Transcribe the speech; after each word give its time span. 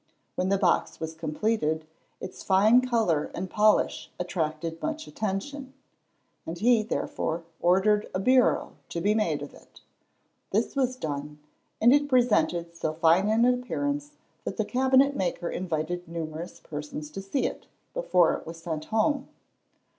When 0.33 0.49
the 0.49 0.57
box 0.57 0.99
was 0.99 1.13
completed, 1.13 1.85
its 2.19 2.41
fine 2.41 2.81
colour 2.81 3.29
and 3.35 3.51
polish 3.51 4.09
attracted 4.19 4.81
much 4.81 5.05
attention; 5.05 5.75
and 6.43 6.57
he, 6.57 6.81
therefore, 6.81 7.43
ordered 7.59 8.09
a 8.11 8.17
bureau 8.19 8.71
to 8.89 8.99
be 8.99 9.13
made 9.13 9.43
of 9.43 9.53
it. 9.53 9.81
This 10.49 10.75
was 10.75 10.95
done, 10.95 11.37
and 11.79 11.93
it 11.93 12.09
presented 12.09 12.75
so 12.75 12.93
fine 12.95 13.29
an 13.29 13.45
appearance 13.45 14.13
that 14.43 14.57
the 14.57 14.65
cabinet 14.65 15.15
maker 15.15 15.51
invited 15.51 16.07
numerous 16.07 16.59
persons 16.59 17.11
to 17.11 17.21
see 17.21 17.45
it, 17.45 17.67
before 17.93 18.33
it 18.33 18.47
was 18.47 18.57
sent 18.57 18.85
home. 18.85 19.29